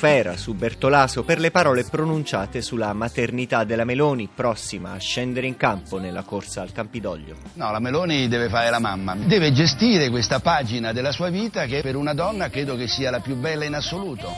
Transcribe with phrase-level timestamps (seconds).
[0.00, 5.58] Bufera su Bertolaso per le parole pronunciate sulla maternità della Meloni, prossima a scendere in
[5.58, 7.36] campo nella corsa al Campidoglio.
[7.56, 11.82] No, la Meloni deve fare la mamma, deve gestire questa pagina della sua vita che
[11.82, 14.28] per una donna credo che sia la più bella in assoluto.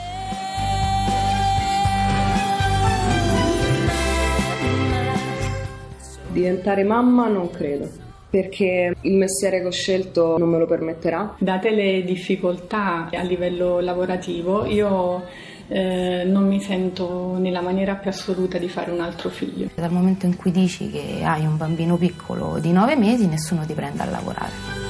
[6.32, 7.88] Diventare mamma non credo,
[8.28, 11.36] perché il mestiere che ho scelto non me lo permetterà.
[11.38, 18.58] Date le difficoltà a livello lavorativo, io eh, non mi sento nella maniera più assoluta
[18.58, 19.70] di fare un altro figlio.
[19.74, 23.72] Dal momento in cui dici che hai un bambino piccolo di nove mesi, nessuno ti
[23.72, 24.80] prende a lavorare.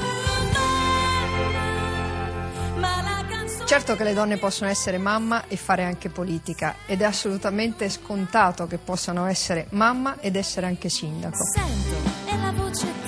[3.65, 8.67] Certo che le donne possono essere mamma e fare anche politica ed è assolutamente scontato
[8.67, 11.43] che possano essere mamma ed essere anche sindaco.
[11.55, 13.02] Sento è la voce.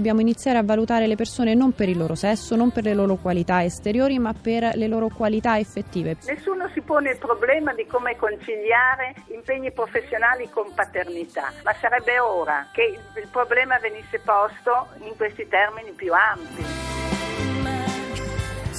[0.00, 3.16] Dobbiamo iniziare a valutare le persone non per il loro sesso, non per le loro
[3.16, 6.16] qualità esteriori, ma per le loro qualità effettive.
[6.24, 12.66] Nessuno si pone il problema di come conciliare impegni professionali con paternità, ma sarebbe ora
[12.72, 16.89] che il problema venisse posto in questi termini più ampi.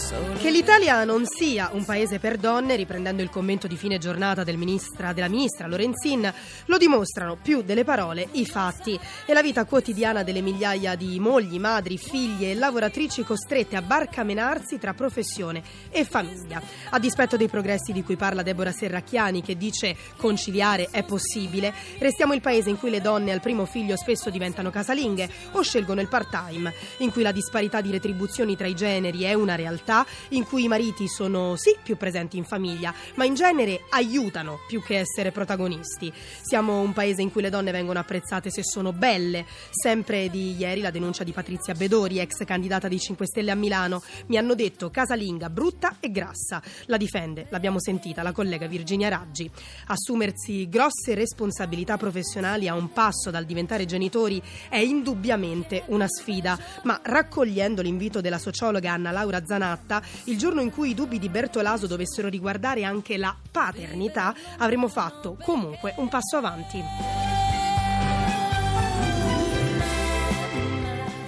[0.10, 4.58] Che l'Italia non sia un paese per donne, riprendendo il commento di fine giornata del
[4.58, 6.34] ministra, della ministra Lorenzin,
[6.66, 11.60] lo dimostrano più delle parole i fatti e la vita quotidiana delle migliaia di mogli,
[11.60, 16.60] madri, figlie e lavoratrici costrette a barcamenarsi tra professione e famiglia.
[16.90, 22.34] A dispetto dei progressi di cui parla Deborah Serracchiani, che dice conciliare è possibile, restiamo
[22.34, 26.08] il paese in cui le donne al primo figlio spesso diventano casalinghe o scelgono il
[26.08, 29.91] part-time, in cui la disparità di retribuzioni tra i generi è una realtà
[30.30, 34.82] in cui i mariti sono sì più presenti in famiglia, ma in genere aiutano più
[34.82, 36.12] che essere protagonisti.
[36.42, 39.46] Siamo un paese in cui le donne vengono apprezzate se sono belle.
[39.70, 44.02] Sempre di ieri la denuncia di Patrizia Bedori, ex candidata dei 5 Stelle a Milano,
[44.28, 46.62] mi hanno detto casalinga brutta e grassa.
[46.86, 49.50] La difende, l'abbiamo sentita, la collega Virginia Raggi.
[49.88, 57.00] Assumersi grosse responsabilità professionali a un passo dal diventare genitori è indubbiamente una sfida, ma
[57.04, 61.88] raccogliendo l'invito della sociologa Anna Laura Zanatta, il giorno in cui i dubbi di Bertolaso
[61.88, 67.31] dovessero riguardare anche la paternità, avremmo fatto comunque un passo avanti.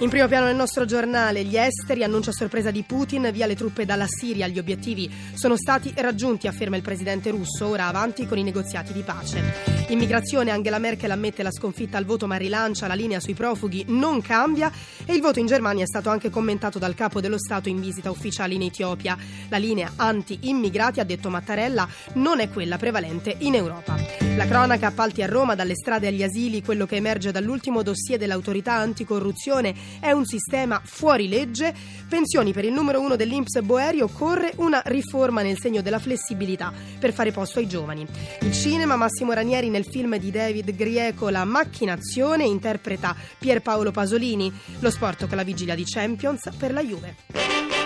[0.04, 3.86] In primo piano nel nostro giornale, gli esteri, annuncia sorpresa di Putin, via le truppe
[3.86, 8.42] dalla Siria, gli obiettivi sono stati raggiunti, afferma il presidente russo, ora avanti con i
[8.42, 9.84] negoziati di pace.
[9.88, 14.20] Immigrazione, Angela Merkel ammette la sconfitta al voto ma rilancia, la linea sui profughi non
[14.20, 14.70] cambia
[15.06, 18.10] e il voto in Germania è stato anche commentato dal capo dello Stato in visita
[18.10, 19.16] ufficiale in Etiopia.
[19.48, 23.96] La linea anti-immigrati, ha detto Mattarella, non è quella prevalente in Europa.
[24.36, 28.72] La cronaca appalti a Roma, dalle strade agli asili, quello che emerge dall'ultimo dossier dell'autorità
[28.74, 31.74] anticorruzione è un sistema fuori legge.
[32.08, 37.12] Pensioni per il numero uno dell'Inps Boeri occorre una riforma nel segno della flessibilità per
[37.12, 38.06] fare posto ai giovani.
[38.40, 44.52] Il cinema, Massimo Ranieri nel film di David Grieco La macchinazione interpreta Pierpaolo Pasolini.
[44.80, 47.83] Lo sport con la vigilia di Champions per la Juve.